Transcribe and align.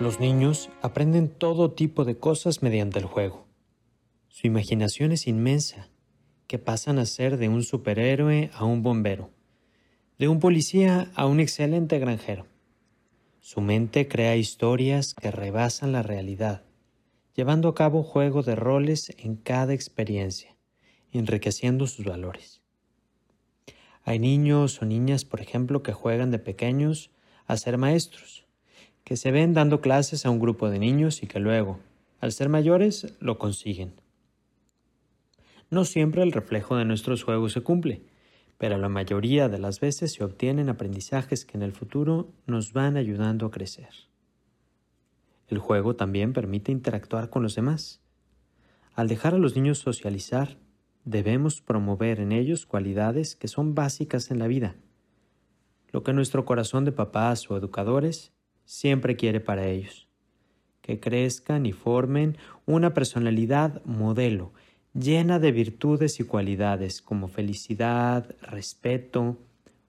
Los 0.00 0.20
niños 0.20 0.70
aprenden 0.80 1.28
todo 1.28 1.72
tipo 1.72 2.04
de 2.04 2.16
cosas 2.16 2.62
mediante 2.62 3.00
el 3.00 3.06
juego. 3.06 3.48
Su 4.28 4.46
imaginación 4.46 5.10
es 5.10 5.26
inmensa, 5.26 5.88
que 6.46 6.60
pasan 6.60 7.00
a 7.00 7.04
ser 7.04 7.36
de 7.36 7.48
un 7.48 7.64
superhéroe 7.64 8.48
a 8.54 8.64
un 8.64 8.84
bombero, 8.84 9.32
de 10.16 10.28
un 10.28 10.38
policía 10.38 11.10
a 11.16 11.26
un 11.26 11.40
excelente 11.40 11.98
granjero. 11.98 12.46
Su 13.40 13.60
mente 13.60 14.06
crea 14.06 14.36
historias 14.36 15.14
que 15.14 15.32
rebasan 15.32 15.90
la 15.90 16.04
realidad, 16.04 16.62
llevando 17.34 17.68
a 17.68 17.74
cabo 17.74 18.04
juego 18.04 18.44
de 18.44 18.54
roles 18.54 19.12
en 19.18 19.34
cada 19.34 19.74
experiencia, 19.74 20.56
enriqueciendo 21.10 21.88
sus 21.88 22.04
valores. 22.04 22.62
Hay 24.04 24.20
niños 24.20 24.80
o 24.80 24.84
niñas, 24.84 25.24
por 25.24 25.40
ejemplo, 25.40 25.82
que 25.82 25.92
juegan 25.92 26.30
de 26.30 26.38
pequeños 26.38 27.10
a 27.46 27.56
ser 27.56 27.78
maestros, 27.78 28.47
que 29.08 29.16
se 29.16 29.30
ven 29.30 29.54
dando 29.54 29.80
clases 29.80 30.26
a 30.26 30.30
un 30.30 30.38
grupo 30.38 30.68
de 30.68 30.78
niños 30.78 31.22
y 31.22 31.26
que 31.26 31.40
luego, 31.40 31.80
al 32.20 32.30
ser 32.30 32.50
mayores, 32.50 33.14
lo 33.20 33.38
consiguen. 33.38 33.94
No 35.70 35.86
siempre 35.86 36.22
el 36.22 36.30
reflejo 36.30 36.76
de 36.76 36.84
nuestros 36.84 37.22
juegos 37.24 37.54
se 37.54 37.62
cumple, 37.62 38.02
pero 38.58 38.76
la 38.76 38.90
mayoría 38.90 39.48
de 39.48 39.58
las 39.58 39.80
veces 39.80 40.12
se 40.12 40.24
obtienen 40.24 40.68
aprendizajes 40.68 41.46
que 41.46 41.56
en 41.56 41.62
el 41.62 41.72
futuro 41.72 42.34
nos 42.46 42.74
van 42.74 42.98
ayudando 42.98 43.46
a 43.46 43.50
crecer. 43.50 43.88
El 45.46 45.56
juego 45.56 45.96
también 45.96 46.34
permite 46.34 46.70
interactuar 46.70 47.30
con 47.30 47.42
los 47.42 47.54
demás. 47.54 48.02
Al 48.94 49.08
dejar 49.08 49.32
a 49.32 49.38
los 49.38 49.56
niños 49.56 49.78
socializar, 49.78 50.58
debemos 51.06 51.62
promover 51.62 52.20
en 52.20 52.30
ellos 52.30 52.66
cualidades 52.66 53.36
que 53.36 53.48
son 53.48 53.74
básicas 53.74 54.30
en 54.30 54.38
la 54.38 54.48
vida, 54.48 54.76
lo 55.92 56.02
que 56.02 56.12
nuestro 56.12 56.44
corazón 56.44 56.84
de 56.84 56.92
papás 56.92 57.50
o 57.50 57.56
educadores 57.56 58.34
siempre 58.68 59.16
quiere 59.16 59.40
para 59.40 59.66
ellos, 59.66 60.06
que 60.82 61.00
crezcan 61.00 61.64
y 61.64 61.72
formen 61.72 62.36
una 62.66 62.92
personalidad 62.92 63.82
modelo 63.86 64.52
llena 64.92 65.38
de 65.38 65.52
virtudes 65.52 66.20
y 66.20 66.24
cualidades 66.24 67.00
como 67.00 67.28
felicidad, 67.28 68.36
respeto, 68.42 69.38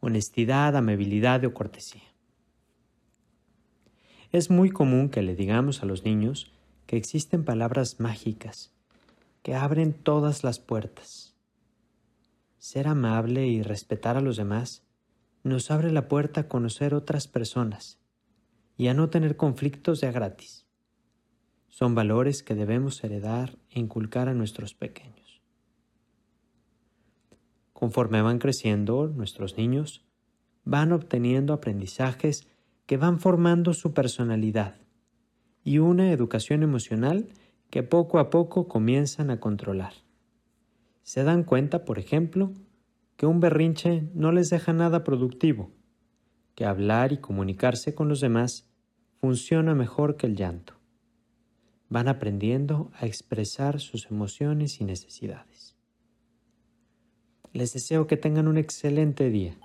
honestidad, 0.00 0.74
amabilidad 0.74 1.44
o 1.44 1.52
cortesía. 1.52 2.14
Es 4.30 4.48
muy 4.48 4.70
común 4.70 5.10
que 5.10 5.20
le 5.20 5.36
digamos 5.36 5.82
a 5.82 5.86
los 5.86 6.06
niños 6.06 6.50
que 6.86 6.96
existen 6.96 7.44
palabras 7.44 8.00
mágicas 8.00 8.72
que 9.42 9.54
abren 9.54 9.92
todas 9.92 10.44
las 10.44 10.60
puertas. 10.60 11.34
Ser 12.56 12.88
amable 12.88 13.46
y 13.48 13.62
respetar 13.62 14.16
a 14.16 14.22
los 14.22 14.38
demás 14.38 14.82
nos 15.42 15.70
abre 15.70 15.92
la 15.92 16.08
puerta 16.08 16.42
a 16.42 16.48
conocer 16.48 16.94
otras 16.94 17.28
personas 17.28 17.98
y 18.82 18.88
a 18.88 18.94
no 18.94 19.10
tener 19.10 19.36
conflictos 19.36 20.00
de 20.00 20.08
a 20.08 20.10
gratis. 20.10 20.66
Son 21.68 21.94
valores 21.94 22.42
que 22.42 22.56
debemos 22.56 23.04
heredar 23.04 23.56
e 23.70 23.78
inculcar 23.78 24.28
a 24.28 24.34
nuestros 24.34 24.74
pequeños. 24.74 25.40
Conforme 27.72 28.22
van 28.22 28.40
creciendo, 28.40 29.06
nuestros 29.06 29.56
niños 29.56 30.04
van 30.64 30.90
obteniendo 30.90 31.52
aprendizajes 31.52 32.48
que 32.86 32.96
van 32.96 33.20
formando 33.20 33.72
su 33.72 33.94
personalidad 33.94 34.74
y 35.62 35.78
una 35.78 36.10
educación 36.10 36.64
emocional 36.64 37.28
que 37.70 37.84
poco 37.84 38.18
a 38.18 38.30
poco 38.30 38.66
comienzan 38.66 39.30
a 39.30 39.38
controlar. 39.38 39.92
Se 41.04 41.22
dan 41.22 41.44
cuenta, 41.44 41.84
por 41.84 42.00
ejemplo, 42.00 42.52
que 43.14 43.26
un 43.26 43.38
berrinche 43.38 44.10
no 44.12 44.32
les 44.32 44.50
deja 44.50 44.72
nada 44.72 45.04
productivo, 45.04 45.70
que 46.56 46.64
hablar 46.64 47.12
y 47.12 47.18
comunicarse 47.18 47.94
con 47.94 48.08
los 48.08 48.18
demás 48.18 48.71
funciona 49.22 49.76
mejor 49.76 50.16
que 50.16 50.26
el 50.26 50.34
llanto 50.34 50.74
van 51.88 52.08
aprendiendo 52.08 52.90
a 52.98 53.06
expresar 53.06 53.78
sus 53.78 54.10
emociones 54.10 54.80
y 54.80 54.84
necesidades. 54.84 55.76
Les 57.52 57.72
deseo 57.72 58.08
que 58.08 58.16
tengan 58.16 58.48
un 58.48 58.58
excelente 58.58 59.30
día. 59.30 59.56